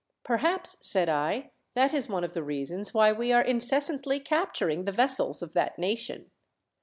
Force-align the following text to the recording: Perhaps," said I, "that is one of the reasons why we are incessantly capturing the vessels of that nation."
Perhaps," 0.23 0.77
said 0.81 1.09
I, 1.09 1.51
"that 1.75 1.93
is 1.93 2.09
one 2.09 2.23
of 2.23 2.33
the 2.33 2.41
reasons 2.41 2.91
why 2.91 3.11
we 3.11 3.31
are 3.31 3.43
incessantly 3.43 4.19
capturing 4.19 4.85
the 4.85 4.91
vessels 4.91 5.43
of 5.43 5.53
that 5.53 5.77
nation." 5.77 6.31